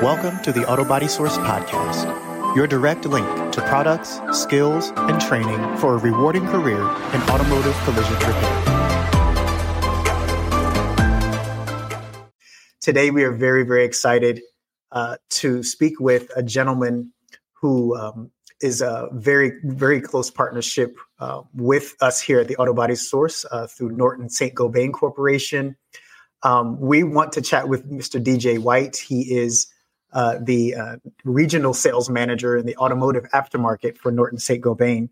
Welcome 0.00 0.42
to 0.42 0.52
the 0.52 0.64
Auto 0.68 0.84
Body 0.84 1.06
Source 1.06 1.36
Podcast, 1.38 2.56
your 2.56 2.66
direct 2.66 3.04
link 3.04 3.26
to 3.52 3.60
products, 3.62 4.20
skills, 4.32 4.92
and 4.96 5.20
training 5.20 5.76
for 5.76 5.94
a 5.94 5.98
rewarding 5.98 6.46
career 6.46 6.80
in 6.80 7.20
automotive 7.30 7.76
collision 7.84 8.14
repair. 8.14 8.62
Today, 12.80 13.10
we 13.10 13.22
are 13.24 13.32
very, 13.32 13.64
very 13.64 13.84
excited 13.84 14.40
uh, 14.90 15.18
to 15.30 15.62
speak 15.62 16.00
with 16.00 16.30
a 16.34 16.42
gentleman 16.42 17.12
who 17.60 17.96
um, 17.96 18.30
is 18.60 18.80
a 18.80 19.08
very, 19.12 19.52
very 19.64 20.00
close 20.00 20.30
partnership 20.30 20.96
uh, 21.18 21.42
with 21.54 21.94
us 22.00 22.20
here 22.20 22.40
at 22.40 22.48
the 22.48 22.56
Auto 22.56 22.72
Body 22.72 22.94
Source 22.94 23.44
uh, 23.50 23.66
through 23.66 23.90
Norton 23.90 24.30
St. 24.30 24.54
Gobain 24.54 24.92
Corporation. 24.92 25.76
Um, 26.42 26.80
we 26.80 27.04
want 27.04 27.32
to 27.32 27.42
chat 27.42 27.68
with 27.68 27.88
Mr. 27.90 28.22
DJ 28.22 28.58
White. 28.58 28.96
He 28.96 29.32
is 29.34 29.71
uh, 30.12 30.38
the 30.40 30.74
uh, 30.74 30.96
regional 31.24 31.74
sales 31.74 32.10
manager 32.10 32.56
in 32.56 32.66
the 32.66 32.76
automotive 32.76 33.24
aftermarket 33.30 33.96
for 33.96 34.12
Norton 34.12 34.38
St. 34.38 34.62
Gobain. 34.62 35.08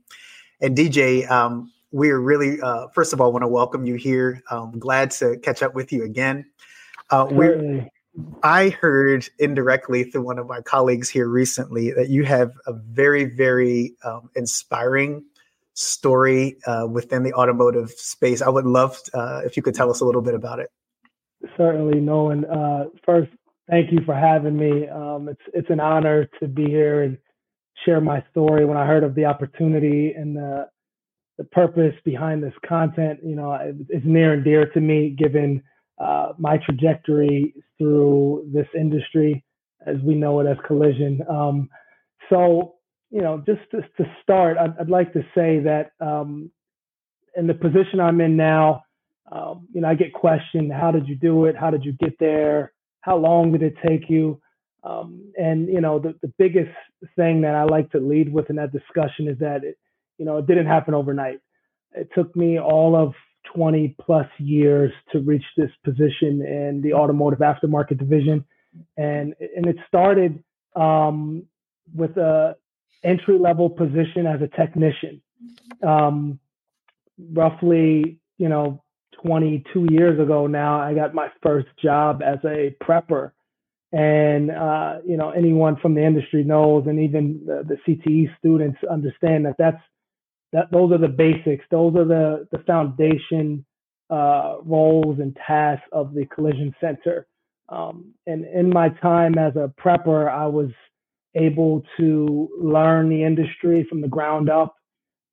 And 0.61 0.77
DJ, 0.77 1.29
um, 1.31 1.73
we 1.91 2.11
are 2.11 2.21
really, 2.21 2.61
uh, 2.61 2.89
first 2.89 3.13
of 3.13 3.21
all, 3.21 3.33
want 3.33 3.43
to 3.43 3.49
welcome 3.49 3.87
you 3.87 3.95
here. 3.95 4.43
I'm 4.51 4.79
glad 4.79 5.11
to 5.13 5.39
catch 5.39 5.63
up 5.63 5.75
with 5.75 5.93
you 5.93 6.05
again. 6.05 6.47
Uh, 7.09 7.27
we're, 7.31 7.89
I 8.43 8.69
heard 8.69 9.29
indirectly 9.39 10.05
through 10.05 10.23
one 10.23 10.39
of 10.39 10.47
my 10.47 10.61
colleagues 10.61 11.09
here 11.09 11.29
recently 11.29 11.93
that 11.93 12.09
you 12.09 12.25
have 12.25 12.53
a 12.67 12.73
very, 12.73 13.25
very 13.25 13.95
um, 14.05 14.31
inspiring 14.37 15.25
story 15.75 16.59
uh, 16.67 16.87
within 16.91 17.23
the 17.23 17.33
automotive 17.33 17.91
space. 17.91 18.43
I 18.43 18.51
would 18.51 18.67
love 18.67 19.01
uh, 19.15 19.41
if 19.45 19.57
you 19.57 19.63
could 19.63 19.75
tell 19.75 19.91
us 19.91 20.01
a 20.01 20.05
little 20.05 20.23
bit 20.23 20.35
about 20.35 20.61
it. 20.61 20.71
Certainly, 21.57 22.01
Nolan. 22.01 22.45
first, 23.05 23.31
Thank 23.71 23.93
you 23.93 24.01
for 24.05 24.15
having 24.15 24.57
me. 24.57 24.89
Um, 24.89 25.29
it's 25.29 25.41
it's 25.55 25.71
an 25.71 25.79
honor 25.79 26.29
to 26.41 26.49
be 26.49 26.65
here 26.65 27.03
and 27.03 27.17
share 27.85 28.01
my 28.01 28.25
story. 28.31 28.65
When 28.65 28.77
I 28.77 28.85
heard 28.85 29.05
of 29.05 29.15
the 29.15 29.27
opportunity 29.27 30.13
and 30.17 30.37
the 30.37 30.67
the 31.39 31.45
purpose 31.45 31.95
behind 32.05 32.43
this 32.43 32.53
content, 32.69 33.21
you 33.25 33.37
know, 33.37 33.57
it's 33.89 34.05
near 34.05 34.33
and 34.33 34.45
dear 34.45 34.67
to 34.67 34.81
me, 34.81 35.17
given 35.17 35.63
uh, 35.99 36.33
my 36.37 36.59
trajectory 36.59 37.55
through 37.79 38.51
this 38.53 38.67
industry, 38.75 39.45
as 39.87 39.97
we 40.05 40.17
know 40.17 40.41
it 40.41 40.47
as 40.47 40.57
collision. 40.67 41.21
Um, 41.31 41.71
so, 42.29 42.75
you 43.11 43.23
know, 43.23 43.43
just 43.47 43.61
to, 43.71 43.83
to 44.03 44.11
start, 44.23 44.59
I'd, 44.59 44.75
I'd, 44.81 44.91
like 44.91 45.15
to 45.15 45.23
say 45.35 45.61
that 45.61 45.93
um, 46.01 46.51
in 47.37 47.47
the 47.47 47.55
position 47.55 48.01
I'm 48.01 48.21
in 48.21 48.37
now, 48.37 48.83
um, 49.33 49.67
you 49.73 49.81
know, 49.81 49.89
I 49.89 49.95
get 49.95 50.13
questioned, 50.13 50.73
how 50.73 50.91
did 50.91 51.09
you 51.09 51.15
do 51.15 51.47
it? 51.47 51.57
How 51.57 51.71
did 51.71 51.85
you 51.85 51.93
get 51.93 52.19
there? 52.21 52.73
How 53.01 53.17
long 53.17 53.53
did 53.53 53.63
it 53.63 53.75
take 53.87 54.09
you? 54.09 54.41
Um, 54.83 55.33
and 55.39 55.69
you 55.69 55.81
know, 55.81 55.99
the, 55.99 56.15
the 56.23 56.33
biggest 56.39 56.75
thing 57.17 57.43
that 57.43 57.55
I 57.55 57.65
like 57.65 57.91
to 57.93 57.99
lead 57.99 58.33
with 58.33 58.51
in 58.51 58.57
that 58.57 58.73
discussion 58.73 59.29
is 59.29 59.39
that 59.39 59.65
it, 59.65 59.79
you 60.19 60.25
know, 60.25 60.39
it 60.39 60.47
didn't 60.47 60.67
happen 60.67 60.95
overnight. 60.95 61.41
It 61.93 62.09
took 62.15 62.35
me 62.37 62.59
all 62.59 62.97
of 62.97 63.15
20 63.55 63.97
plus 64.01 64.27
years 64.39 64.93
to 65.13 65.21
reach 65.21 65.45
this 65.57 65.71
position 65.85 66.43
in 66.43 66.81
the 66.83 66.95
automotive 66.95 67.41
aftermarket 67.41 67.99
division, 67.99 68.45
and 68.97 69.35
and 69.57 69.67
it 69.67 69.77
started 69.89 70.43
um, 70.77 71.45
with 71.95 72.17
a 72.17 72.57
entry 73.03 73.39
level 73.39 73.69
position 73.69 74.27
as 74.27 74.41
a 74.43 74.49
technician. 74.49 75.23
Um, 75.83 76.39
roughly, 77.33 78.19
you 78.39 78.49
know, 78.49 78.83
22 79.23 79.89
years 79.91 80.21
ago 80.21 80.47
now, 80.47 80.81
I 80.81 80.95
got 80.95 81.15
my 81.15 81.29
first 81.43 81.69
job 81.83 82.23
as 82.23 82.39
a 82.45 82.75
prepper. 82.83 83.33
And, 83.93 84.51
uh, 84.51 84.99
you 85.05 85.17
know, 85.17 85.31
anyone 85.31 85.77
from 85.83 85.95
the 85.95 86.05
industry 86.05 86.45
knows, 86.45 86.87
and 86.87 87.01
even 87.01 87.43
the, 87.45 87.65
the 87.67 87.77
CTE 87.87 88.29
students 88.39 88.79
understand 88.89 89.47
that 89.47 89.57
that's, 89.59 89.83
that 90.53 90.71
those 90.71 90.93
are 90.93 90.99
the 90.99 91.09
basics. 91.09 91.65
Those 91.71 91.97
are 91.97 92.05
the, 92.05 92.49
the 92.53 92.59
foundation 92.67 93.65
uh, 94.09 94.57
roles 94.65 95.19
and 95.19 95.37
tasks 95.47 95.87
of 95.93 96.15
the 96.15 96.27
collision 96.27 96.75
center. 96.81 97.27
Um, 97.69 98.15
and 98.27 98.45
in 98.45 98.71
my 98.71 98.89
time 98.89 99.39
as 99.39 99.55
a 99.57 99.73
prepper, 99.81 100.31
I 100.31 100.47
was 100.47 100.71
able 101.35 101.83
to 101.99 102.49
learn 102.61 103.09
the 103.09 103.23
industry 103.23 103.87
from 103.89 104.01
the 104.01 104.09
ground 104.09 104.51
up 104.51 104.77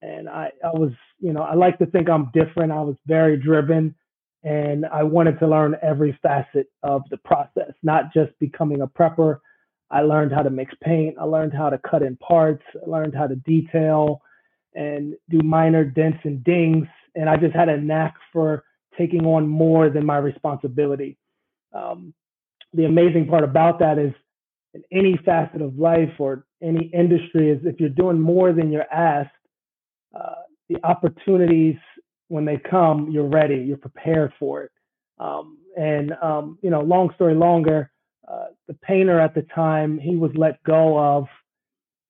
and 0.02 0.30
I, 0.30 0.52
I 0.64 0.70
was, 0.70 0.92
you 1.20 1.34
know, 1.34 1.42
I 1.42 1.56
like 1.56 1.78
to 1.80 1.86
think 1.86 2.10
I'm 2.10 2.30
different. 2.34 2.72
I 2.72 2.82
was 2.82 2.96
very 3.06 3.38
driven 3.38 3.96
and 4.44 4.86
I 4.86 5.04
wanted 5.04 5.40
to 5.40 5.48
learn 5.48 5.76
every 5.82 6.18
facet 6.22 6.68
of 6.84 7.04
the 7.10 7.18
process, 7.18 7.72
not 7.84 8.14
just 8.14 8.32
becoming 8.40 8.82
a 8.82 8.88
prepper. 8.88 9.40
I 9.90 10.02
learned 10.02 10.32
how 10.32 10.44
to 10.44 10.50
mix 10.50 10.74
paint. 10.84 11.16
I 11.20 11.24
learned 11.24 11.54
how 11.54 11.70
to 11.70 11.80
cut 11.80 12.04
in 12.04 12.18
parts. 12.18 12.64
I 12.76 12.90
learned 12.90 13.16
how 13.16 13.28
to 13.28 13.36
detail 13.36 14.22
and 14.76 15.16
do 15.30 15.40
minor 15.40 15.84
dents 15.84 16.20
and 16.24 16.44
dings. 16.44 16.88
And 17.16 17.30
I 17.30 17.38
just 17.38 17.56
had 17.56 17.70
a 17.70 17.78
knack 17.78 18.16
for 18.32 18.64
taking 18.98 19.26
on 19.26 19.48
more 19.48 19.90
than 19.90 20.06
my 20.06 20.18
responsibility. 20.18 21.18
Um, 21.74 22.14
the 22.74 22.86
amazing 22.86 23.28
part 23.28 23.44
about 23.44 23.80
that 23.80 23.98
is 23.98 24.14
in 24.74 24.84
any 24.92 25.18
facet 25.26 25.62
of 25.62 25.78
life 25.78 26.14
or 26.20 26.46
any 26.62 26.88
industry 26.94 27.50
is 27.50 27.60
if 27.64 27.80
you're 27.80 27.90
doing 27.90 28.20
more 28.20 28.54
than 28.54 28.72
you're 28.72 28.92
asked, 28.92 29.32
uh, 30.16 30.36
the 30.70 30.78
opportunities 30.84 31.78
when 32.28 32.46
they 32.46 32.58
come, 32.58 33.10
you're 33.10 33.28
ready, 33.28 33.58
you're 33.58 33.78
prepared 33.78 34.34
for 34.40 34.64
it. 34.64 34.72
Um, 35.20 35.58
and 35.76 36.14
um, 36.22 36.58
you 36.62 36.70
know, 36.70 36.82
long 36.82 37.12
story 37.16 37.36
longer, 37.36 37.92
uh, 38.28 38.48
the 38.68 38.74
painter 38.74 39.20
at 39.20 39.34
the 39.34 39.44
time 39.56 39.98
he 39.98 40.16
was 40.16 40.32
let 40.36 40.62
go 40.64 40.98
of, 41.00 41.28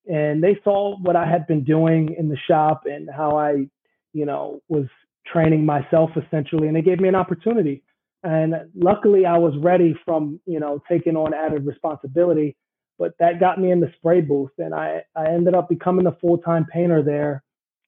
and 0.07 0.43
they 0.43 0.57
saw 0.63 0.97
what 0.97 1.15
I 1.15 1.25
had 1.29 1.47
been 1.47 1.63
doing 1.63 2.15
in 2.17 2.29
the 2.29 2.37
shop 2.47 2.83
and 2.85 3.09
how 3.13 3.37
I, 3.37 3.67
you 4.13 4.25
know, 4.25 4.61
was 4.67 4.85
training 5.25 5.65
myself 5.65 6.11
essentially, 6.15 6.67
and 6.67 6.75
they 6.75 6.81
gave 6.81 6.99
me 6.99 7.09
an 7.09 7.15
opportunity. 7.15 7.83
And 8.23 8.55
luckily, 8.73 9.25
I 9.25 9.37
was 9.37 9.53
ready 9.61 9.95
from 10.03 10.39
you 10.45 10.59
know 10.59 10.81
taking 10.89 11.15
on 11.15 11.33
added 11.33 11.65
responsibility. 11.65 12.55
But 12.99 13.13
that 13.19 13.39
got 13.39 13.61
me 13.61 13.69
in 13.69 13.79
the 13.79 13.91
spray 13.97 14.21
booth, 14.21 14.51
and 14.57 14.73
I 14.73 15.03
I 15.15 15.27
ended 15.27 15.53
up 15.53 15.69
becoming 15.69 16.07
a 16.07 16.17
full 16.19 16.39
time 16.39 16.65
painter 16.65 17.03
there 17.03 17.43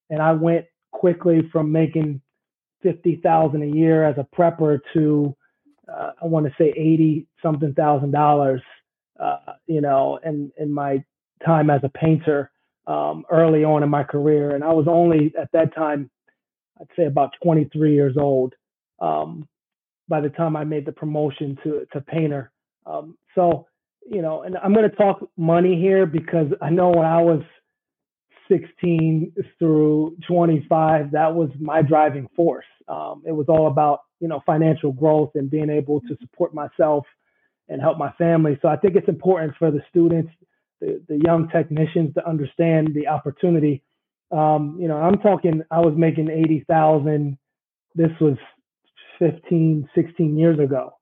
and 0.09 0.21
I 0.21 0.33
went 0.33 0.65
quickly 0.91 1.47
from 1.51 1.71
making 1.71 2.21
fifty 2.81 3.17
thousand 3.17 3.63
a 3.63 3.77
year 3.77 4.03
as 4.05 4.17
a 4.17 4.27
prepper 4.35 4.79
to 4.93 5.35
uh, 5.91 6.11
I 6.21 6.25
want 6.25 6.45
to 6.45 6.53
say 6.57 6.69
eighty 6.75 7.27
something 7.41 7.73
thousand 7.73 8.11
dollars, 8.11 8.61
uh, 9.19 9.53
you 9.67 9.81
know, 9.81 10.19
in 10.25 10.51
in 10.57 10.73
my 10.73 11.03
time 11.45 11.69
as 11.69 11.81
a 11.83 11.89
painter 11.89 12.51
um, 12.87 13.25
early 13.29 13.63
on 13.63 13.83
in 13.83 13.89
my 13.89 14.03
career, 14.03 14.55
and 14.55 14.63
I 14.63 14.73
was 14.73 14.87
only 14.87 15.33
at 15.39 15.51
that 15.53 15.73
time, 15.75 16.09
I'd 16.79 16.87
say 16.95 17.05
about 17.05 17.33
twenty 17.43 17.65
three 17.65 17.93
years 17.93 18.17
old. 18.17 18.53
Um, 18.99 19.47
by 20.07 20.21
the 20.21 20.29
time 20.29 20.55
I 20.55 20.63
made 20.63 20.85
the 20.85 20.91
promotion 20.91 21.57
to 21.63 21.85
to 21.93 22.01
painter, 22.01 22.51
um, 22.85 23.17
so 23.35 23.67
you 24.09 24.21
know, 24.21 24.43
and 24.43 24.57
I'm 24.57 24.73
going 24.73 24.89
to 24.89 24.95
talk 24.95 25.19
money 25.37 25.79
here 25.79 26.05
because 26.05 26.47
I 26.61 26.69
know 26.69 26.89
when 26.89 27.05
I 27.05 27.21
was 27.21 27.41
16 28.49 29.33
through 29.57 30.17
25, 30.27 31.11
that 31.11 31.33
was 31.33 31.49
my 31.59 31.81
driving 31.81 32.27
force. 32.35 32.65
Um, 32.87 33.23
it 33.25 33.31
was 33.31 33.45
all 33.47 33.67
about, 33.67 34.01
you 34.19 34.27
know, 34.27 34.41
financial 34.45 34.91
growth 34.91 35.31
and 35.35 35.49
being 35.49 35.69
able 35.69 36.01
to 36.01 36.17
support 36.19 36.53
myself 36.53 37.05
and 37.69 37.79
help 37.79 37.97
my 37.97 38.11
family. 38.13 38.57
So 38.61 38.67
I 38.67 38.75
think 38.75 38.95
it's 38.95 39.07
important 39.07 39.53
for 39.57 39.71
the 39.71 39.81
students, 39.89 40.31
the, 40.81 41.01
the 41.07 41.21
young 41.23 41.47
technicians 41.49 42.13
to 42.15 42.27
understand 42.27 42.89
the 42.93 43.07
opportunity. 43.07 43.83
Um, 44.31 44.77
you 44.79 44.87
know, 44.87 44.97
I'm 44.97 45.19
talking, 45.19 45.61
I 45.71 45.79
was 45.79 45.93
making 45.95 46.29
80,000. 46.29 47.37
This 47.95 48.11
was 48.19 48.37
15, 49.19 49.87
16 49.93 50.37
years 50.37 50.59
ago. 50.59 50.93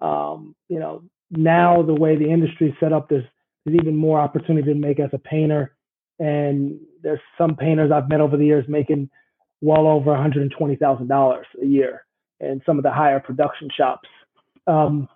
Um, 0.00 0.54
you 0.68 0.78
know, 0.78 1.02
now 1.30 1.82
the 1.82 1.94
way 1.94 2.16
the 2.16 2.30
industry 2.30 2.76
set 2.80 2.92
up, 2.92 3.08
there's, 3.08 3.24
there's 3.64 3.78
even 3.80 3.96
more 3.96 4.18
opportunity 4.18 4.72
to 4.72 4.78
make 4.78 5.00
as 5.00 5.10
a 5.12 5.18
painter 5.18 5.74
and 6.18 6.78
there's 7.02 7.20
some 7.36 7.56
painters 7.56 7.90
I've 7.92 8.08
met 8.08 8.20
over 8.20 8.36
the 8.36 8.46
years 8.46 8.64
making 8.68 9.10
well 9.60 9.86
over 9.86 10.10
$120,000 10.10 11.42
a 11.62 11.66
year 11.66 12.04
in 12.40 12.60
some 12.66 12.78
of 12.78 12.84
the 12.84 12.90
higher 12.90 13.20
production 13.20 13.68
shops. 13.76 14.08
Um, 14.66 15.08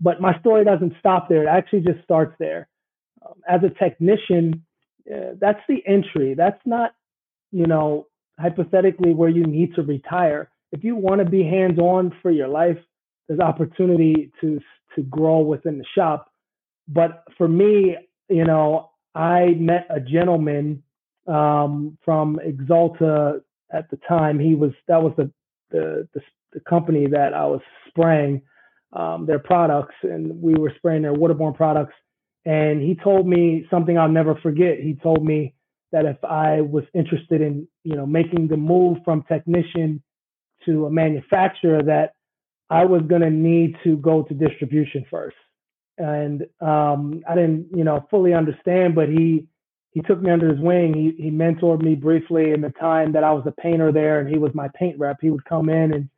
but 0.00 0.20
my 0.20 0.38
story 0.40 0.64
doesn't 0.64 0.94
stop 1.00 1.28
there. 1.28 1.42
It 1.44 1.48
actually 1.48 1.80
just 1.80 2.02
starts 2.04 2.34
there. 2.38 2.68
Um, 3.26 3.34
as 3.48 3.60
a 3.64 3.70
technician, 3.70 4.64
uh, 5.12 5.32
that's 5.40 5.60
the 5.68 5.82
entry. 5.86 6.34
That's 6.34 6.60
not, 6.64 6.92
you 7.50 7.66
know, 7.66 8.06
hypothetically 8.38 9.14
where 9.14 9.28
you 9.28 9.44
need 9.44 9.74
to 9.74 9.82
retire. 9.82 10.50
If 10.70 10.84
you 10.84 10.94
want 10.96 11.20
to 11.20 11.28
be 11.28 11.42
hands 11.42 11.78
on 11.78 12.14
for 12.22 12.30
your 12.30 12.48
life, 12.48 12.78
there's 13.26 13.40
opportunity 13.40 14.30
to 14.40 14.60
to 14.94 15.02
grow 15.02 15.40
within 15.40 15.78
the 15.78 15.84
shop. 15.94 16.32
But 16.88 17.24
for 17.36 17.46
me, 17.46 17.96
you 18.28 18.44
know, 18.44 18.90
I 19.14 19.54
met 19.58 19.86
a 19.90 20.00
gentleman 20.00 20.82
um, 21.26 21.98
from 22.04 22.38
Axalta 22.46 23.40
at 23.72 23.90
the 23.90 23.98
time. 24.08 24.38
He 24.38 24.54
was 24.54 24.72
that 24.86 25.02
was 25.02 25.12
the 25.16 25.30
the 25.70 26.08
the, 26.14 26.20
the 26.52 26.60
company 26.60 27.06
that 27.06 27.34
I 27.34 27.46
was 27.46 27.60
spraying 27.88 28.42
um, 28.92 29.26
their 29.26 29.38
products, 29.38 29.94
and 30.02 30.40
we 30.40 30.54
were 30.54 30.72
spraying 30.76 31.02
their 31.02 31.14
waterborne 31.14 31.56
products. 31.56 31.94
And 32.44 32.80
he 32.80 32.94
told 32.94 33.26
me 33.26 33.66
something 33.70 33.98
I'll 33.98 34.08
never 34.08 34.34
forget. 34.36 34.78
He 34.78 34.94
told 34.94 35.24
me 35.24 35.54
that 35.92 36.06
if 36.06 36.22
I 36.24 36.62
was 36.62 36.84
interested 36.94 37.40
in, 37.40 37.68
you 37.84 37.94
know, 37.94 38.06
making 38.06 38.48
the 38.48 38.56
move 38.56 38.98
from 39.04 39.24
technician 39.24 40.02
to 40.64 40.86
a 40.86 40.90
manufacturer, 40.90 41.82
that 41.82 42.14
I 42.70 42.84
was 42.84 43.02
going 43.08 43.22
to 43.22 43.30
need 43.30 43.76
to 43.84 43.96
go 43.96 44.22
to 44.22 44.34
distribution 44.34 45.04
first. 45.10 45.36
And 45.98 46.42
um, 46.60 47.22
I 47.28 47.34
didn't, 47.34 47.68
you 47.74 47.84
know, 47.84 48.06
fully 48.10 48.32
understand, 48.34 48.94
but 48.94 49.08
he 49.08 49.46
he 49.90 50.00
took 50.02 50.22
me 50.22 50.30
under 50.30 50.48
his 50.48 50.60
wing. 50.60 50.94
He 50.94 51.22
he 51.22 51.30
mentored 51.30 51.82
me 51.82 51.94
briefly 51.94 52.52
in 52.52 52.60
the 52.60 52.70
time 52.70 53.12
that 53.12 53.24
I 53.24 53.32
was 53.32 53.44
a 53.46 53.60
painter 53.60 53.90
there, 53.90 54.20
and 54.20 54.28
he 54.28 54.38
was 54.38 54.54
my 54.54 54.68
paint 54.74 54.98
rep. 54.98 55.18
He 55.20 55.30
would 55.30 55.44
come 55.44 55.68
in 55.68 55.92
and 55.92 56.08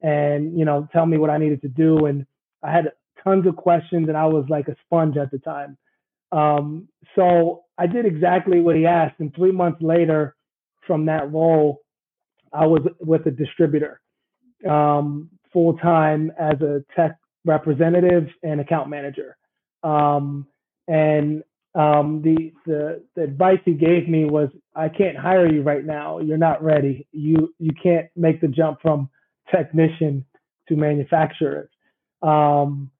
and 0.00 0.58
you 0.58 0.64
know 0.64 0.88
tell 0.92 1.06
me 1.06 1.18
what 1.18 1.30
I 1.30 1.38
needed 1.38 1.60
to 1.62 1.68
do, 1.68 2.06
and 2.06 2.26
I 2.62 2.72
had 2.72 2.92
tons 3.22 3.46
of 3.46 3.56
questions, 3.56 4.08
and 4.08 4.16
I 4.16 4.26
was 4.26 4.46
like 4.48 4.68
a 4.68 4.76
sponge 4.84 5.16
at 5.16 5.30
the 5.30 5.38
time. 5.38 5.76
Um, 6.32 6.88
so 7.14 7.64
I 7.78 7.86
did 7.86 8.06
exactly 8.06 8.60
what 8.60 8.76
he 8.76 8.86
asked, 8.86 9.20
and 9.20 9.34
three 9.34 9.52
months 9.52 9.82
later, 9.82 10.34
from 10.86 11.06
that 11.06 11.30
role, 11.32 11.82
I 12.52 12.66
was 12.66 12.82
with 13.00 13.26
a 13.26 13.30
distributor 13.30 14.00
um, 14.68 15.30
full 15.52 15.76
time 15.78 16.32
as 16.38 16.60
a 16.60 16.84
tech 16.94 17.18
representative 17.46 18.28
and 18.42 18.60
account 18.60 18.90
manager. 18.90 19.36
Um, 19.82 20.46
and 20.88 21.42
um, 21.74 22.22
the, 22.22 22.52
the 22.66 23.02
the 23.14 23.22
advice 23.22 23.60
he 23.64 23.74
gave 23.74 24.08
me 24.08 24.24
was, 24.24 24.48
I 24.74 24.88
can't 24.88 25.16
hire 25.16 25.50
you 25.52 25.62
right 25.62 25.84
now. 25.84 26.18
You're 26.20 26.38
not 26.38 26.62
ready. 26.62 27.06
You 27.12 27.54
you 27.58 27.70
can't 27.80 28.06
make 28.16 28.40
the 28.40 28.48
jump 28.48 28.80
from 28.82 29.08
technician 29.54 30.24
to 30.68 30.76
manufacturer. 30.76 31.70
Um, 32.22 32.90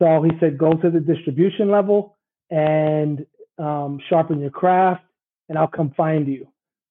so 0.00 0.22
he 0.22 0.30
said, 0.40 0.58
go 0.58 0.72
to 0.72 0.90
the 0.90 1.00
distribution 1.00 1.70
level 1.70 2.16
and 2.50 3.26
um, 3.58 4.00
sharpen 4.08 4.40
your 4.40 4.50
craft, 4.50 5.04
and 5.48 5.58
I'll 5.58 5.68
come 5.68 5.92
find 5.96 6.26
you. 6.26 6.48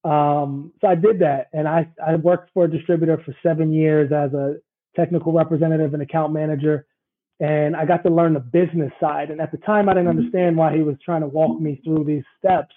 Um, 0.10 0.72
so 0.81 0.88
I 0.88 0.95
did 0.95 1.19
that, 1.19 1.48
and 1.51 1.68
I 1.68 1.90
I 2.06 2.16
worked 2.16 2.51
for 2.54 2.66
a 2.66 2.72
distributor 2.72 3.22
for 3.25 3.36
seven 3.42 3.74
years 3.74 4.12
as 4.12 4.33
a 4.33 4.57
technical 4.98 5.32
representative 5.32 5.94
and 5.94 6.02
account 6.02 6.34
manager, 6.34 6.86
and 7.40 7.76
I 7.76 7.86
got 7.86 8.04
to 8.04 8.10
learn 8.10 8.34
the 8.34 8.40
business 8.40 8.92
side. 9.00 9.30
And 9.30 9.40
at 9.40 9.52
the 9.52 9.58
time, 9.60 9.88
I 9.88 9.94
didn't 9.94 10.10
mm-hmm. 10.10 10.20
understand 10.20 10.58
why 10.58 10.76
he 10.76 10.82
was 10.82 10.96
trying 11.06 11.22
to 11.22 11.28
walk 11.28 11.62
me 11.62 11.80
through 11.84 12.04
these 12.04 12.24
steps, 12.40 12.74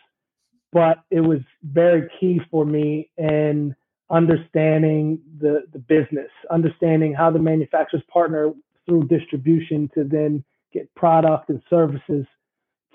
but 0.72 0.98
it 1.10 1.20
was 1.20 1.40
very 1.64 2.08
key 2.20 2.40
for 2.50 2.64
me 2.64 3.10
in 3.16 3.74
understanding 4.10 5.20
the 5.40 5.64
the 5.72 5.78
business, 5.78 6.30
understanding 6.50 7.14
how 7.14 7.30
the 7.30 7.38
manufacturers 7.38 8.02
partner 8.12 8.52
through 8.86 9.04
distribution 9.04 9.90
to 9.94 10.04
then 10.04 10.44
get 10.72 10.92
product 10.94 11.48
and 11.48 11.62
services 11.70 12.26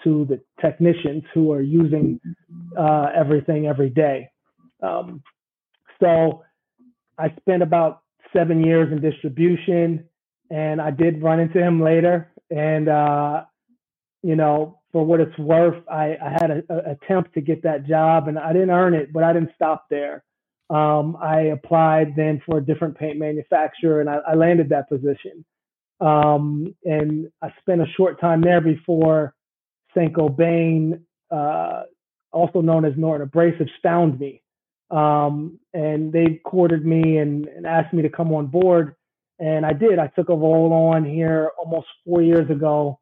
to 0.03 0.25
the 0.25 0.39
technicians 0.61 1.23
who 1.33 1.51
are 1.51 1.61
using 1.61 2.19
uh, 2.77 3.07
everything 3.15 3.65
every 3.65 3.89
day. 3.89 4.29
Um, 4.83 5.23
so 6.01 6.43
I 7.17 7.33
spent 7.39 7.63
about 7.63 8.01
seven 8.35 8.63
years 8.63 8.91
in 8.91 9.01
distribution, 9.01 10.05
and 10.49 10.81
I 10.81 10.91
did 10.91 11.23
run 11.23 11.39
into 11.39 11.59
him 11.59 11.81
later. 11.81 12.31
And 12.49 12.89
uh, 12.89 13.43
you 14.23 14.35
know, 14.35 14.79
for 14.91 15.05
what 15.05 15.19
it's 15.19 15.37
worth, 15.37 15.83
I, 15.89 16.17
I 16.21 16.29
had 16.31 16.49
an 16.51 16.63
attempt 16.69 17.33
to 17.35 17.41
get 17.41 17.63
that 17.63 17.85
job, 17.85 18.27
and 18.27 18.39
I 18.39 18.53
didn't 18.53 18.71
earn 18.71 18.93
it, 18.93 19.13
but 19.13 19.23
I 19.23 19.33
didn't 19.33 19.51
stop 19.55 19.85
there. 19.89 20.23
Um, 20.69 21.15
I 21.21 21.41
applied 21.41 22.15
then 22.15 22.41
for 22.45 22.57
a 22.57 22.65
different 22.65 22.97
paint 22.97 23.19
manufacturer, 23.19 24.01
and 24.01 24.09
I, 24.09 24.17
I 24.27 24.33
landed 24.33 24.69
that 24.69 24.89
position. 24.89 25.45
Um, 25.99 26.75
and 26.83 27.29
I 27.41 27.49
spent 27.59 27.81
a 27.81 27.85
short 27.95 28.19
time 28.19 28.41
there 28.41 28.61
before 28.61 29.35
Saint-Gobain, 29.95 31.01
uh, 31.31 31.83
also 32.31 32.61
known 32.61 32.83
as 32.83 32.93
Norton 32.97 33.27
Abrasives, 33.27 33.69
found 33.83 34.19
me. 34.19 34.41
Um, 34.91 35.59
and 35.73 36.13
they 36.13 36.41
courted 36.45 36.85
me 36.85 37.17
and, 37.17 37.47
and, 37.47 37.65
asked 37.65 37.93
me 37.93 38.03
to 38.03 38.09
come 38.09 38.31
on 38.33 38.47
board. 38.47 38.95
And 39.39 39.65
I 39.65 39.73
did. 39.73 39.97
I 39.97 40.07
took 40.07 40.29
a 40.29 40.35
role 40.35 40.71
on 40.93 41.03
here 41.03 41.51
almost 41.57 41.87
four 42.05 42.21
years 42.21 42.49
ago 42.51 42.99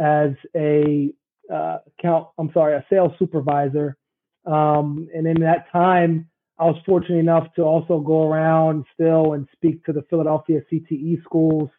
as 0.00 0.30
a 0.56 1.12
uh, 1.52 1.78
account, 1.98 2.28
I'm 2.38 2.50
sorry, 2.52 2.74
a 2.74 2.84
sales 2.90 3.12
supervisor. 3.18 3.96
Um, 4.44 5.08
and 5.14 5.26
in 5.26 5.40
that 5.42 5.70
time, 5.70 6.28
I 6.58 6.64
was 6.64 6.76
fortunate 6.84 7.18
enough 7.18 7.46
to 7.54 7.62
also 7.62 8.00
go 8.00 8.28
around 8.28 8.84
still 8.92 9.32
and 9.34 9.46
speak 9.52 9.84
to 9.84 9.92
the 9.92 10.02
Philadelphia 10.10 10.60
CTE 10.70 11.22
schools 11.22 11.70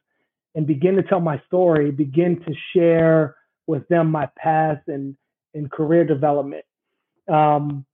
and 0.56 0.66
begin 0.66 0.96
to 0.96 1.04
tell 1.04 1.20
my 1.20 1.42
story, 1.48 1.92
begin 1.92 2.40
to 2.48 2.54
share 2.74 3.36
with 3.68 3.88
them 3.90 4.10
my 4.10 4.28
path 4.38 4.82
and 4.88 5.16
and 5.54 5.70
career 5.70 6.06
development. 6.06 6.64
Um, 7.28 7.86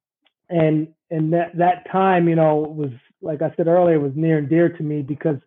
and 0.50 0.90
and 1.10 1.34
that 1.34 1.58
that 1.58 1.90
time, 1.92 2.28
you 2.28 2.36
know, 2.36 2.58
was 2.58 2.92
like 3.22 3.42
I 3.42 3.54
said 3.56 3.68
earlier, 3.68 4.00
was 4.00 4.14
near 4.16 4.38
and 4.38 4.50
dear 4.50 4.70
to 4.70 4.84
me 4.84 5.02
because 5.02 5.38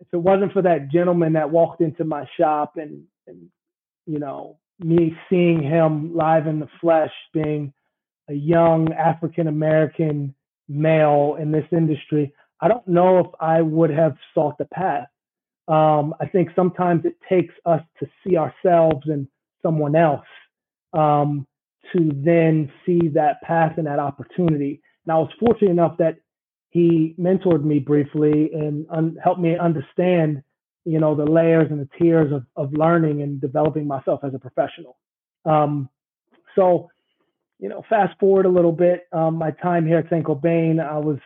if 0.00 0.06
it 0.12 0.18
wasn't 0.18 0.52
for 0.52 0.62
that 0.62 0.90
gentleman 0.90 1.34
that 1.34 1.50
walked 1.50 1.80
into 1.80 2.04
my 2.04 2.26
shop 2.38 2.74
and 2.76 3.04
and 3.26 3.48
you 4.06 4.18
know 4.18 4.58
me 4.80 5.16
seeing 5.30 5.62
him 5.62 6.14
live 6.14 6.46
in 6.46 6.58
the 6.58 6.68
flesh, 6.80 7.12
being 7.32 7.72
a 8.28 8.34
young 8.34 8.92
African 8.92 9.46
American 9.48 10.34
male 10.68 11.36
in 11.40 11.52
this 11.52 11.66
industry, 11.72 12.32
I 12.60 12.68
don't 12.68 12.86
know 12.86 13.18
if 13.18 13.26
I 13.40 13.62
would 13.62 13.90
have 13.90 14.16
sought 14.34 14.58
the 14.58 14.64
path. 14.66 15.08
Um, 15.68 16.14
I 16.20 16.26
think 16.26 16.50
sometimes 16.56 17.04
it 17.04 17.16
takes 17.28 17.54
us 17.64 17.82
to 18.00 18.06
see 18.26 18.36
ourselves 18.36 19.06
and 19.06 19.28
someone 19.62 19.94
else 19.94 20.26
um, 20.92 21.46
to 21.92 22.10
then 22.14 22.72
see 22.86 23.08
that 23.14 23.42
path 23.42 23.74
and 23.76 23.86
that 23.86 23.98
opportunity. 23.98 24.80
And 25.04 25.12
I 25.12 25.18
was 25.18 25.30
fortunate 25.38 25.70
enough 25.70 25.98
that 25.98 26.16
he 26.70 27.14
mentored 27.18 27.64
me 27.64 27.78
briefly 27.78 28.50
and 28.52 28.86
un- 28.90 29.16
helped 29.22 29.40
me 29.40 29.58
understand, 29.58 30.42
you 30.84 30.98
know, 31.00 31.14
the 31.14 31.24
layers 31.24 31.70
and 31.70 31.80
the 31.80 31.88
tiers 31.98 32.32
of, 32.32 32.44
of 32.56 32.72
learning 32.72 33.22
and 33.22 33.40
developing 33.40 33.86
myself 33.86 34.20
as 34.24 34.32
a 34.34 34.38
professional. 34.38 34.96
Um, 35.44 35.88
so, 36.54 36.88
you 37.58 37.68
know, 37.68 37.84
fast 37.88 38.18
forward 38.18 38.46
a 38.46 38.48
little 38.48 38.72
bit, 38.72 39.06
um, 39.12 39.36
my 39.36 39.50
time 39.50 39.86
here 39.86 39.98
at 39.98 40.08
Saint-Gobain, 40.08 40.80
I 40.80 40.98
was 40.98 41.18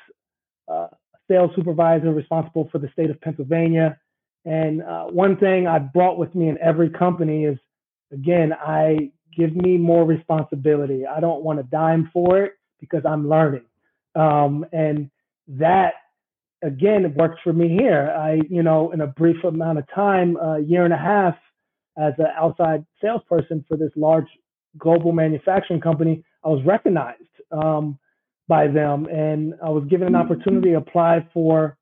uh, 0.68 0.88
sales 1.28 1.50
supervisor 1.54 2.12
responsible 2.12 2.68
for 2.72 2.78
the 2.78 2.88
state 2.92 3.10
of 3.10 3.20
Pennsylvania. 3.20 3.98
And 4.44 4.82
uh, 4.82 5.04
one 5.04 5.36
thing 5.36 5.66
I 5.66 5.78
brought 5.78 6.18
with 6.18 6.34
me 6.34 6.48
in 6.48 6.58
every 6.58 6.90
company 6.90 7.44
is 7.44 7.58
again, 8.12 8.52
I 8.52 9.12
give 9.36 9.54
me 9.54 9.76
more 9.76 10.04
responsibility. 10.04 11.04
I 11.06 11.20
don't 11.20 11.42
want 11.42 11.60
a 11.60 11.64
dime 11.64 12.10
for 12.12 12.42
it 12.44 12.52
because 12.80 13.02
I'm 13.04 13.28
learning. 13.28 13.64
Um, 14.14 14.64
and 14.72 15.10
that 15.48 15.94
again 16.62 17.14
works 17.14 17.38
for 17.44 17.52
me 17.52 17.68
here. 17.68 18.14
I, 18.18 18.40
you 18.48 18.62
know, 18.62 18.92
in 18.92 19.00
a 19.00 19.06
brief 19.06 19.42
amount 19.44 19.78
of 19.78 19.84
time, 19.94 20.36
a 20.36 20.60
year 20.60 20.84
and 20.84 20.94
a 20.94 20.98
half 20.98 21.36
as 21.98 22.14
an 22.18 22.26
outside 22.36 22.84
salesperson 23.02 23.64
for 23.68 23.76
this 23.76 23.90
large 23.96 24.26
global 24.78 25.12
manufacturing 25.12 25.80
company, 25.80 26.24
I 26.44 26.48
was 26.48 26.64
recognized 26.64 27.22
um, 27.50 27.98
by 28.48 28.68
them, 28.68 29.06
and 29.06 29.54
I 29.64 29.70
was 29.70 29.84
given 29.88 30.06
an 30.06 30.14
opportunity 30.14 30.70
to 30.70 30.76
apply 30.76 31.26
for 31.32 31.76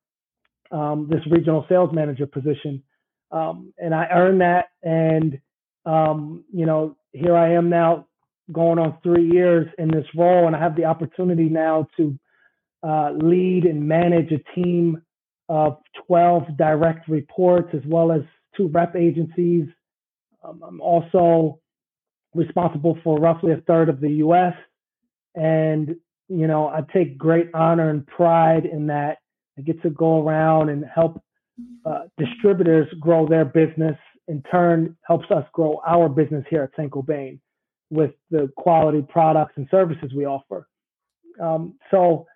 um, 0.71 1.09
this 1.11 1.21
regional 1.31 1.67
sales 1.69 1.91
manager 1.93 2.27
position, 2.27 2.83
um, 3.31 3.73
and 3.79 3.95
I 3.95 4.07
earned 4.13 4.41
that. 4.41 4.67
And 4.83 5.41
um, 5.87 6.45
you 6.53 6.67
know, 6.67 6.97
here 7.13 7.37
I 7.37 7.55
am 7.55 7.69
now 7.69 8.07
going 8.53 8.79
on 8.79 8.99
three 9.03 9.31
years 9.31 9.67
in 9.79 9.89
this 9.89 10.07
role, 10.17 10.47
and 10.47 10.55
I 10.55 10.61
have 10.61 10.77
the 10.77 10.85
opportunity 10.85 11.49
now 11.49 11.87
to 11.97 12.19
uh, 12.83 13.13
lead 13.13 13.65
and 13.65 13.89
manage 13.89 14.31
a 14.33 14.55
team 14.55 15.03
of 15.49 15.79
12 16.07 16.57
direct 16.57 17.09
reports 17.09 17.69
as 17.73 17.83
well 17.87 18.13
as 18.13 18.23
two 18.57 18.69
rep 18.69 18.97
agencies. 18.97 19.67
Um, 20.43 20.63
I'm 20.67 20.81
also 20.81 21.61
responsible 22.35 22.99
for 23.03 23.19
roughly 23.19 23.53
a 23.53 23.61
third 23.67 23.89
of 23.89 24.01
the 24.01 24.11
US. 24.27 24.55
And, 25.35 25.97
you 26.29 26.47
know, 26.47 26.69
I 26.69 26.83
take 26.93 27.17
great 27.17 27.51
honor 27.55 27.91
and 27.91 28.07
pride 28.07 28.67
in 28.67 28.87
that. 28.89 29.19
I 29.59 29.63
get 29.63 29.83
to 29.83 29.91
go 29.91 30.27
around 30.27 30.69
and 30.69 30.85
help 30.85 31.23
uh, 31.87 32.03
distributors 32.19 32.93
grow 33.01 33.27
their 33.27 33.45
business 33.45 33.97
in 34.29 34.43
turn 34.51 34.97
helps 35.07 35.31
us 35.31 35.45
grow 35.53 35.81
our 35.87 36.09
business 36.09 36.45
here 36.49 36.63
at 36.63 36.71
Saint-Gobain 36.77 37.39
with 37.91 38.13
the 38.31 38.51
quality 38.57 39.03
products 39.03 39.53
and 39.57 39.69
services 39.71 40.13
we 40.15 40.27
offer. 40.27 40.69
Um, 41.41 41.75
so 41.91 42.27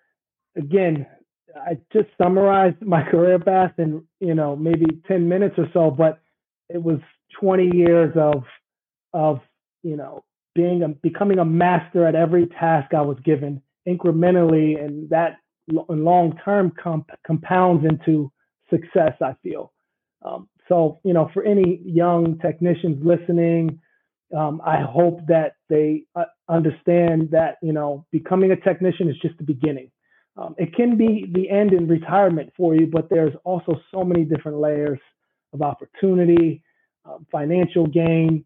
again, 0.55 1.05
I 1.55 1.77
just 1.91 2.09
summarized 2.21 2.81
my 2.81 3.03
career 3.11 3.39
path 3.39 3.73
in, 3.77 4.03
you 4.19 4.35
know, 4.35 4.55
maybe 4.55 4.85
10 5.07 5.27
minutes 5.27 5.55
or 5.57 5.67
so, 5.73 5.91
but 5.91 6.19
it 6.69 6.81
was 6.81 6.99
20 7.39 7.75
years 7.75 8.13
of, 8.15 8.43
of, 9.13 9.39
you 9.83 9.95
know, 9.95 10.23
being 10.55 10.83
a, 10.83 10.89
becoming 10.89 11.39
a 11.39 11.45
master 11.45 12.05
at 12.05 12.15
every 12.15 12.47
task 12.47 12.93
I 12.93 13.01
was 13.01 13.17
given 13.23 13.61
incrementally. 13.87 14.83
And 14.83 15.09
that 15.09 15.37
long 15.67 16.37
term 16.43 16.71
comp- 16.81 17.11
compounds 17.25 17.85
into 17.85 18.31
success, 18.69 19.13
I 19.21 19.35
feel. 19.41 19.71
Um, 20.23 20.49
so, 20.69 20.99
you 21.03 21.13
know, 21.13 21.29
for 21.33 21.43
any 21.43 21.81
young 21.83 22.37
technicians 22.39 23.03
listening, 23.03 23.79
um, 24.35 24.61
I 24.63 24.77
hope 24.81 25.25
that 25.27 25.55
they 25.69 26.03
uh, 26.15 26.25
understand 26.47 27.29
that 27.31 27.57
you 27.63 27.73
know 27.73 28.05
becoming 28.11 28.51
a 28.51 28.55
technician 28.55 29.09
is 29.09 29.17
just 29.21 29.37
the 29.37 29.43
beginning. 29.43 29.89
Um, 30.37 30.55
it 30.57 30.75
can 30.75 30.97
be 30.97 31.25
the 31.33 31.49
end 31.49 31.73
in 31.73 31.87
retirement 31.87 32.51
for 32.55 32.75
you, 32.75 32.87
but 32.87 33.09
there's 33.09 33.33
also 33.43 33.81
so 33.91 34.03
many 34.03 34.23
different 34.23 34.59
layers 34.59 34.99
of 35.51 35.61
opportunity, 35.61 36.63
um, 37.05 37.25
financial 37.31 37.87
gain, 37.87 38.45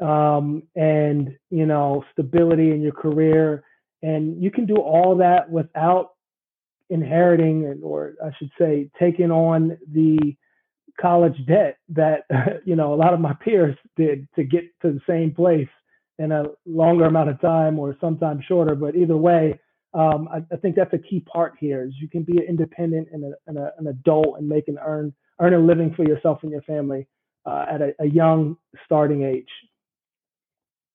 um, 0.00 0.62
and 0.74 1.36
you 1.50 1.66
know 1.66 2.04
stability 2.12 2.70
in 2.70 2.80
your 2.80 2.92
career, 2.92 3.64
and 4.02 4.42
you 4.42 4.50
can 4.50 4.64
do 4.64 4.76
all 4.76 5.18
that 5.18 5.50
without 5.50 6.12
inheriting, 6.88 7.80
or 7.82 8.14
I 8.24 8.30
should 8.38 8.50
say, 8.58 8.88
taking 8.98 9.30
on 9.30 9.76
the 9.92 10.34
college 11.00 11.36
debt 11.46 11.78
that 11.90 12.24
you 12.64 12.76
know 12.76 12.94
a 12.94 12.96
lot 12.96 13.14
of 13.14 13.20
my 13.20 13.34
peers 13.34 13.76
did 13.96 14.28
to 14.36 14.44
get 14.44 14.64
to 14.82 14.92
the 14.92 15.00
same 15.06 15.34
place 15.34 15.68
in 16.18 16.32
a 16.32 16.44
longer 16.66 17.04
amount 17.04 17.30
of 17.30 17.40
time 17.40 17.78
or 17.78 17.96
sometimes 18.00 18.44
shorter. 18.46 18.74
But 18.74 18.96
either 18.96 19.16
way, 19.16 19.58
um, 19.94 20.28
I, 20.32 20.38
I, 20.52 20.56
think 20.56 20.74
that's 20.74 20.92
a 20.92 20.98
key 20.98 21.20
part 21.20 21.54
here. 21.60 21.84
Is 21.84 21.94
you 22.00 22.08
can 22.08 22.24
be 22.24 22.38
an 22.38 22.44
independent 22.48 23.08
and, 23.12 23.24
a, 23.24 23.36
and 23.46 23.56
a, 23.56 23.72
an 23.78 23.86
adult 23.86 24.38
and 24.38 24.48
make 24.48 24.68
and 24.68 24.78
earn 24.84 25.14
earn 25.40 25.54
a 25.54 25.58
living 25.58 25.94
for 25.94 26.04
yourself 26.04 26.40
and 26.42 26.50
your 26.50 26.62
family 26.62 27.06
uh, 27.46 27.66
at 27.70 27.80
a, 27.80 27.94
a 28.00 28.06
young 28.06 28.56
starting 28.84 29.22
age. 29.22 29.48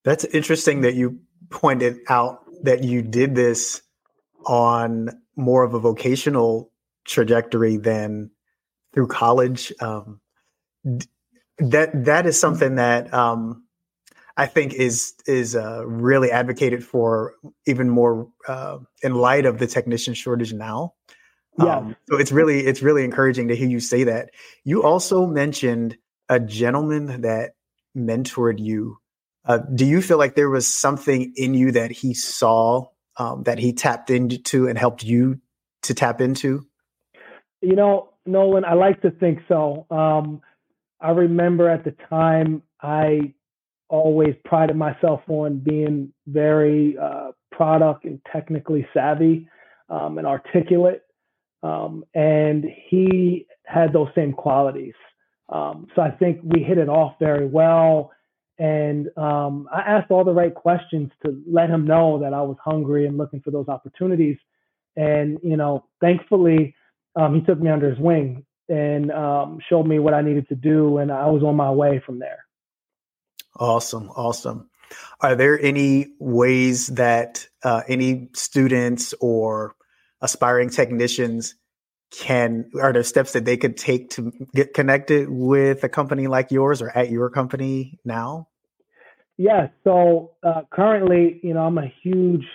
That's 0.04 0.26
interesting 0.26 0.82
that 0.82 0.96
you 0.96 1.20
pointed 1.50 2.00
out 2.10 2.42
that 2.64 2.84
you 2.84 3.02
did 3.02 3.36
this 3.36 3.82
on 4.46 5.10
more 5.36 5.64
of 5.64 5.74
a 5.74 5.80
vocational 5.80 6.72
trajectory 7.06 7.78
than 7.78 8.30
through 8.94 9.08
college. 9.08 9.74
Um, 9.80 10.20
that 11.60 12.06
that 12.06 12.26
is 12.26 12.40
something 12.40 12.76
that 12.76 13.14
um, 13.14 13.64
I 14.36 14.48
think 14.48 14.74
is 14.74 15.14
is 15.26 15.56
uh, 15.56 15.86
really 15.86 16.32
advocated 16.32 16.84
for 16.84 17.36
even 17.66 17.90
more 17.90 18.30
uh, 18.48 18.80
in 19.02 19.16
light 19.16 19.46
of 19.46 19.60
the 19.60 19.68
technician 19.68 20.14
shortage 20.14 20.54
now. 20.54 20.94
Yeah. 21.60 21.78
Um, 21.78 21.96
so 22.10 22.18
it's 22.18 22.32
really 22.32 22.66
it's 22.66 22.82
really 22.82 23.04
encouraging 23.04 23.50
to 23.50 23.56
hear 23.56 23.68
you 23.68 23.80
say 23.80 24.06
that. 24.06 24.32
You 24.64 24.84
also 24.84 25.28
mentioned 25.28 25.98
a 26.30 26.40
gentleman 26.40 27.22
that 27.22 27.52
mentored 27.96 28.60
you. 28.60 28.98
Uh, 29.46 29.60
do 29.76 29.86
you 29.86 30.02
feel 30.02 30.18
like 30.18 30.36
there 30.36 30.50
was 30.50 30.68
something 30.68 31.34
in 31.36 31.54
you 31.54 31.72
that 31.74 31.92
he 31.92 32.14
saw 32.14 32.88
um, 33.18 33.44
that 33.44 33.60
he 33.60 33.74
tapped 33.74 34.10
into 34.10 34.68
and 34.68 34.78
helped 34.78 35.04
you 35.04 35.40
to 35.84 35.94
tap 35.94 36.22
into? 36.22 36.66
You 37.62 37.76
know, 37.76 38.13
Nolan, 38.26 38.66
I 38.66 38.74
like 38.74 39.02
to 39.02 39.12
think 39.12 39.40
so. 39.48 39.86
Um, 39.90 40.42
I 41.02 41.12
remember 41.12 41.70
at 41.70 41.84
the 41.84 41.96
time 42.10 42.64
I 42.82 43.34
always 43.90 44.34
prided 44.46 44.76
myself 44.76 45.22
on 45.28 45.60
being 45.60 46.14
very 46.28 46.98
uh, 46.98 47.32
product 47.52 48.06
and 48.06 48.20
technically 48.32 48.88
savvy 48.94 49.48
um, 49.90 50.18
and 50.18 50.26
articulate. 50.26 51.04
Um, 51.62 52.04
and 52.14 52.66
he 52.90 53.46
had 53.66 53.94
those 53.94 54.10
same 54.16 54.34
qualities. 54.34 54.96
Um, 55.50 55.88
so 55.96 56.02
I 56.02 56.12
think 56.12 56.40
we 56.44 56.64
hit 56.64 56.78
it 56.78 56.90
off 56.90 57.16
very 57.20 57.46
well. 57.46 58.12
And 58.58 59.10
um, 59.18 59.68
I 59.72 59.82
asked 59.82 60.12
all 60.12 60.24
the 60.24 60.34
right 60.34 60.54
questions 60.54 61.12
to 61.26 61.42
let 61.50 61.70
him 61.70 61.86
know 61.86 62.20
that 62.20 62.34
I 62.34 62.42
was 62.42 62.58
hungry 62.64 63.06
and 63.06 63.18
looking 63.18 63.42
for 63.42 63.52
those 63.52 63.68
opportunities. 63.68 64.38
And, 64.96 65.40
you 65.44 65.58
know, 65.58 65.86
thankfully, 66.02 66.76
um, 67.16 67.36
he 67.36 67.42
took 67.42 67.60
me 67.60 67.70
under 67.70 67.90
his 67.90 68.00
wing 68.00 68.46
and 68.70 69.12
um, 69.12 69.60
showed 69.70 69.86
me 69.86 70.00
what 70.00 70.14
I 70.14 70.22
needed 70.22 70.48
to 70.50 70.56
do, 70.56 70.98
and 70.98 71.12
I 71.12 71.28
was 71.28 71.44
on 71.44 71.56
my 71.56 71.72
way 71.72 72.02
from 72.06 72.20
there. 72.20 72.46
Awesome, 73.58 74.10
awesome. 74.16 74.70
Are 75.22 75.36
there 75.36 75.60
any 75.60 76.08
ways 76.20 76.88
that 76.88 77.48
uh, 77.64 77.82
any 77.88 78.30
students 78.34 79.14
or 79.20 79.76
aspiring 80.22 80.70
technicians 80.70 81.56
can 82.12 82.70
are 82.80 82.94
there 82.94 83.04
steps 83.04 83.34
that 83.34 83.44
they 83.44 83.58
could 83.58 83.76
take 83.76 84.12
to 84.12 84.32
get 84.54 84.74
connected 84.74 85.28
with 85.30 85.84
a 85.84 85.90
company 85.90 86.28
like 86.28 86.52
yours 86.52 86.82
or 86.82 86.96
at 86.96 87.10
your 87.10 87.30
company 87.30 88.00
now 88.06 88.48
yeah 89.38 89.68
so 89.84 90.32
uh, 90.44 90.62
currently 90.72 91.40
you 91.42 91.56
know 91.56 91.62
i'm 91.62 91.78
a 91.80 91.92
huge 92.04 92.46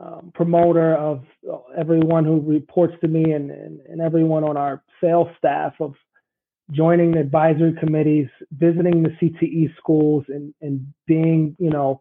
um, 0.00 0.32
promoter 0.34 0.94
of 0.94 1.22
uh, 1.50 1.58
everyone 1.76 2.24
who 2.24 2.40
reports 2.40 2.94
to 3.02 3.08
me 3.08 3.32
and, 3.32 3.50
and, 3.50 3.80
and 3.80 4.00
everyone 4.00 4.44
on 4.44 4.56
our 4.56 4.82
sales 5.00 5.28
staff 5.38 5.74
of 5.80 5.94
joining 6.72 7.12
the 7.12 7.20
advisory 7.20 7.74
committees, 7.78 8.28
visiting 8.52 9.02
the 9.02 9.10
CTE 9.20 9.76
schools, 9.76 10.24
and, 10.28 10.54
and 10.62 10.86
being, 11.06 11.56
you 11.58 11.70
know, 11.70 12.00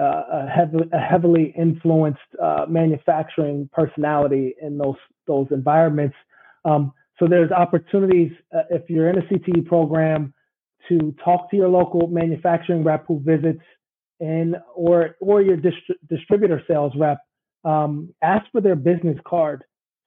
uh, 0.00 0.22
a, 0.32 0.48
heavily, 0.48 0.88
a 0.92 0.98
heavily 0.98 1.54
influenced 1.56 2.20
uh, 2.42 2.66
manufacturing 2.68 3.68
personality 3.72 4.54
in 4.60 4.76
those 4.76 4.96
those 5.26 5.46
environments. 5.50 6.14
Um, 6.64 6.92
so 7.18 7.26
there's 7.26 7.50
opportunities 7.50 8.30
uh, 8.54 8.62
if 8.70 8.90
you're 8.90 9.08
in 9.08 9.18
a 9.18 9.22
CTE 9.22 9.66
program 9.66 10.34
to 10.88 11.14
talk 11.24 11.50
to 11.50 11.56
your 11.56 11.68
local 11.68 12.08
manufacturing 12.08 12.84
rep 12.84 13.06
who 13.06 13.20
visits, 13.20 13.62
and 14.20 14.56
or 14.74 15.16
or 15.20 15.40
your 15.40 15.56
distri- 15.56 15.96
distributor 16.10 16.62
sales 16.68 16.92
rep 16.98 17.18
um, 17.66 18.14
ask 18.22 18.46
for 18.52 18.60
their 18.60 18.76
business 18.76 19.18
card, 19.26 19.64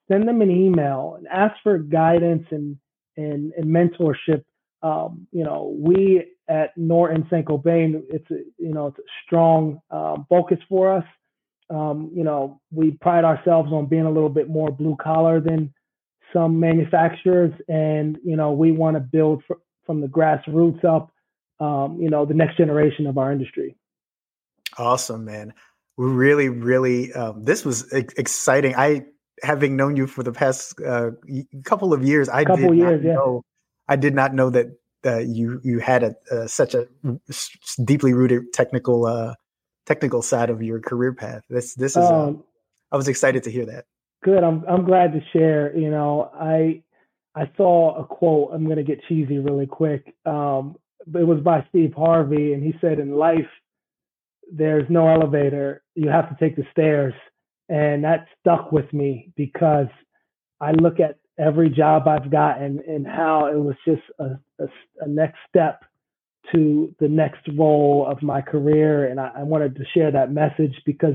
send 0.08 0.28
them 0.28 0.42
an 0.42 0.50
email, 0.50 1.16
and 1.18 1.28
ask 1.28 1.56
for 1.62 1.78
guidance 1.78 2.48
and 2.52 2.78
and, 3.18 3.52
and 3.54 3.66
mentorship. 3.66 4.46
Um, 4.82 5.28
you 5.32 5.44
know, 5.44 5.76
we 5.78 6.26
at 6.48 6.76
Norton 6.78 7.28
St. 7.30 7.46
Gobain, 7.46 8.02
it's 8.10 8.32
a, 8.32 8.38
you 8.58 8.74
know 8.74 8.88
it's 8.88 9.00
a 9.00 9.10
strong 9.26 9.82
um, 9.92 10.26
focus 10.30 10.58
for 10.70 10.92
us. 10.92 11.04
Um, 11.70 12.12
you 12.16 12.24
know, 12.24 12.62
we 12.72 12.92
pride 12.92 13.26
ourselves 13.26 13.72
on 13.72 13.88
being 13.88 14.06
a 14.06 14.12
little 14.12 14.30
bit 14.30 14.50
more 14.50 14.72
blue 14.72 14.96
collar 15.00 15.42
than 15.42 15.74
some 16.34 16.60
manufacturers, 16.60 17.54
and 17.68 18.18
you 18.24 18.38
know, 18.38 18.54
we 18.54 18.72
want 18.72 18.96
to 18.96 19.02
build 19.02 19.44
fr- 19.46 19.54
from 19.86 20.00
the 20.00 20.08
grassroots 20.08 20.86
up. 20.86 21.12
Um, 21.60 21.98
you 22.00 22.10
know, 22.10 22.26
the 22.26 22.34
next 22.34 22.56
generation 22.56 23.06
of 23.06 23.18
our 23.18 23.34
industry. 23.34 23.76
Awesome, 24.78 25.26
man 25.26 25.54
really, 26.00 26.48
really, 26.48 27.12
um, 27.14 27.44
this 27.44 27.66
was 27.66 27.92
exciting. 27.92 28.74
I, 28.76 29.06
having 29.44 29.76
known 29.76 29.98
you 29.98 30.08
for 30.08 30.24
the 30.24 30.32
past 30.32 30.80
uh, 30.82 31.12
couple 31.66 31.94
of 31.94 32.04
years, 32.04 32.30
I 32.30 32.46
couple 32.46 32.70
did 32.70 32.78
years, 32.78 33.04
not 33.04 33.14
know, 33.14 33.42
I 33.88 33.98
did 33.98 34.16
not 34.16 34.34
know 34.34 34.50
that 34.50 34.68
uh, 35.06 35.20
you 35.20 35.60
you 35.64 35.80
had 35.80 36.04
a, 36.04 36.16
uh, 36.32 36.48
such 36.48 36.74
a 36.74 36.88
deeply 37.84 38.14
rooted 38.14 38.54
technical 38.54 39.06
uh, 39.06 39.34
technical 39.86 40.22
side 40.22 40.50
of 40.50 40.62
your 40.62 40.80
career 40.80 41.14
path. 41.14 41.44
This 41.50 41.76
this 41.76 41.98
is. 41.98 42.06
Um, 42.06 42.44
I 42.92 42.98
was 42.98 43.08
excited 43.08 43.44
to 43.44 43.52
hear 43.52 43.66
that. 43.66 43.86
Good. 44.24 44.44
I'm 44.44 44.64
I'm 44.68 44.86
glad 44.86 45.14
to 45.14 45.20
share. 45.34 45.76
You 45.78 45.92
know, 45.92 46.32
I 46.34 46.82
I 47.36 47.52
saw 47.58 48.02
a 48.02 48.06
quote. 48.06 48.52
I'm 48.54 48.66
going 48.66 48.78
to 48.78 48.84
get 48.84 49.00
cheesy 49.08 49.38
really 49.40 49.68
quick. 49.68 50.14
Um, 50.26 50.76
it 51.14 51.28
was 51.28 51.40
by 51.42 51.66
Steve 51.70 51.94
Harvey, 51.94 52.54
and 52.54 52.64
he 52.64 52.74
said, 52.82 53.00
"In 53.00 53.16
life, 53.16 53.48
there's 54.52 54.90
no 54.90 55.08
elevator. 55.08 55.84
You 55.96 56.10
have 56.10 56.30
to 56.30 56.36
take 56.40 56.56
the 56.56 56.66
stairs. 56.72 57.14
And 57.70 58.04
that 58.04 58.28
stuck 58.40 58.72
with 58.72 58.92
me 58.94 59.32
because 59.36 59.88
I 60.60 60.72
look 60.72 61.00
at 61.00 61.18
every 61.38 61.70
job 61.70 62.08
I've 62.08 62.32
gotten 62.32 62.82
and 62.88 63.06
how 63.08 63.46
it 63.46 63.58
was 63.58 63.76
just 63.86 64.02
a, 64.20 64.40
a, 64.60 64.68
a 65.02 65.08
next 65.08 65.38
step 65.48 65.84
to 66.52 66.94
the 67.00 67.08
next 67.08 67.42
role 67.56 68.08
of 68.10 68.22
my 68.24 68.42
career. 68.42 69.08
And 69.08 69.20
I, 69.20 69.32
I, 69.38 69.44
wanted 69.44 69.76
to 69.76 69.86
share 69.94 70.12
that 70.12 70.32
message 70.32 70.74
because, 70.86 71.14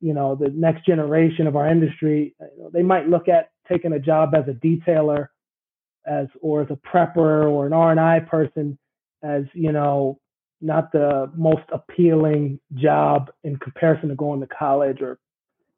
you 0.00 0.12
know, 0.12 0.34
the 0.34 0.48
next 0.48 0.84
generation 0.84 1.46
of 1.46 1.54
our 1.54 1.68
industry, 1.68 2.34
they 2.72 2.82
might 2.82 3.08
look 3.08 3.28
at 3.28 3.50
taking 3.68 3.92
a 3.92 4.00
job 4.00 4.34
as 4.34 4.44
a 4.48 4.52
detailer 4.52 5.28
as 6.06 6.26
or 6.40 6.62
as 6.62 6.68
a 6.70 6.76
prepper 6.76 7.50
or 7.50 7.66
an 7.66 7.72
R&I 7.72 8.20
person 8.20 8.76
as, 9.22 9.44
you 9.54 9.72
know, 9.72 10.18
not 10.64 10.92
the 10.92 11.30
most 11.36 11.62
appealing 11.72 12.58
job 12.74 13.30
in 13.44 13.56
comparison 13.58 14.08
to 14.08 14.14
going 14.14 14.40
to 14.40 14.46
college 14.46 15.02
or 15.02 15.18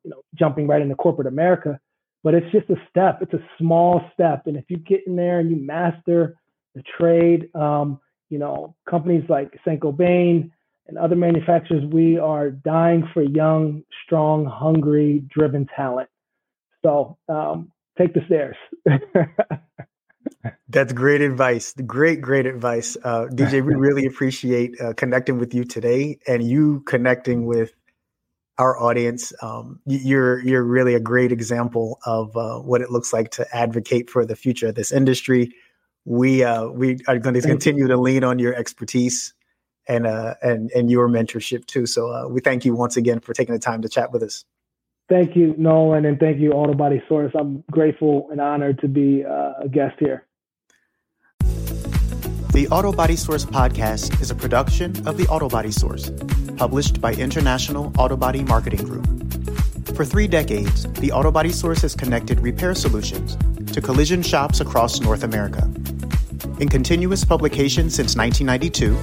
you 0.05 0.11
know 0.11 0.23
jumping 0.39 0.67
right 0.67 0.81
into 0.81 0.95
corporate 0.95 1.27
America. 1.27 1.79
But 2.23 2.35
it's 2.35 2.51
just 2.51 2.69
a 2.71 2.77
step. 2.89 3.19
It's 3.21 3.35
a 3.35 3.45
small 3.59 4.03
step, 4.15 4.47
and 4.47 4.57
if 4.57 4.65
you 4.69 4.79
get 4.79 5.07
in 5.07 5.17
there 5.17 5.41
and 5.41 5.51
you 5.51 5.57
master 5.57 6.37
the 6.75 6.83
trade, 6.99 7.55
um, 7.55 8.01
you 8.31 8.39
know 8.39 8.75
companies 8.89 9.25
like 9.29 9.59
Saint 9.65 9.81
Gobain 9.81 10.51
and 10.89 10.99
other 10.99 11.17
manufacturers, 11.17 11.85
we 11.93 12.19
are 12.19 12.51
dying 12.51 13.09
for 13.13 13.23
young, 13.23 13.83
strong, 14.05 14.47
hungry, 14.47 15.25
driven 15.29 15.67
talent. 15.75 16.09
So 16.85 17.19
um, 17.29 17.73
take 17.99 18.15
the 18.15 18.21
stairs. 18.27 18.57
That's 20.69 20.93
great 20.93 21.21
advice. 21.21 21.75
Great, 21.87 22.21
great 22.21 22.47
advice. 22.47 22.97
Uh, 23.03 23.27
DJ, 23.31 23.65
we 23.65 23.75
really 23.75 24.07
appreciate 24.07 24.81
uh, 24.81 24.93
connecting 24.95 25.39
with 25.39 25.55
you 25.55 25.65
today 25.65 26.19
and 26.27 26.43
you 26.43 26.81
connecting 26.87 27.47
with 27.47 27.73
our 28.59 28.81
audience. 28.81 29.33
Um, 29.43 29.81
you're 29.87 30.41
you're 30.41 30.63
really 30.63 30.95
a 30.95 31.01
great 31.01 31.33
example 31.33 31.99
of 32.07 32.37
uh, 32.37 32.59
what 32.59 32.81
it 32.81 32.91
looks 32.91 33.13
like 33.13 33.31
to 33.33 33.47
advocate 33.55 34.11
for 34.11 34.25
the 34.25 34.37
future 34.37 34.69
of 34.69 34.75
this 34.75 34.93
industry. 34.93 35.53
We 36.05 36.45
uh, 36.45 36.69
we 36.69 36.99
are 37.09 37.19
going 37.19 37.35
to 37.35 37.43
continue 37.43 37.87
to 37.89 37.97
lean 37.97 38.25
on 38.25 38.39
your 38.39 38.55
expertise 38.55 39.35
and 39.89 40.07
uh, 40.07 40.35
and 40.43 40.71
and 40.73 40.91
your 40.91 41.09
mentorship 41.09 41.67
too. 41.67 41.87
So 41.87 42.13
uh, 42.13 42.29
we 42.29 42.41
thank 42.41 42.65
you 42.65 42.75
once 42.75 42.97
again 42.97 43.21
for 43.21 43.35
taking 43.35 43.55
the 43.55 43.59
time 43.59 43.83
to 43.83 43.89
chat 43.89 44.13
with 44.13 44.23
us. 44.23 44.45
Thank 45.09 45.37
you, 45.37 45.55
Nolan, 45.57 46.05
and 46.05 46.19
thank 46.19 46.41
you, 46.41 46.51
Auto 46.51 46.75
Body 46.75 47.01
Source. 47.09 47.33
I'm 47.39 47.63
grateful 47.71 48.29
and 48.33 48.41
honored 48.41 48.81
to 48.81 48.89
be 48.89 49.25
uh, 49.25 49.53
a 49.63 49.69
guest 49.69 49.95
here. 50.01 50.26
The 52.57 52.69
Auto 52.69 52.91
Body 52.91 53.17
Source 53.17 53.45
podcast 53.45 54.19
is 54.23 54.31
a 54.31 54.35
production 54.35 55.07
of 55.07 55.19
the 55.19 55.27
Auto 55.27 55.47
Body 55.47 55.71
Source, 55.71 56.11
published 56.57 57.03
by 57.03 57.13
International 57.13 57.93
Auto 57.99 58.17
Body 58.17 58.43
Marketing 58.45 58.83
Group. 58.83 59.05
For 59.95 60.07
three 60.07 60.27
decades, 60.27 60.91
the 60.95 61.13
Auto 61.13 61.31
Body 61.31 61.53
Source 61.53 61.83
has 61.83 61.95
connected 61.95 62.41
repair 62.41 62.75
solutions 62.75 63.37
to 63.75 63.83
collision 63.83 64.23
shops 64.23 64.61
across 64.61 65.01
North 65.01 65.23
America. 65.23 65.71
In 66.59 66.71
continuous 66.71 67.27
publication 67.27 67.91
since 67.91 68.17
1992, 68.17 68.97